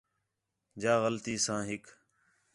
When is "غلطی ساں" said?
1.03-1.61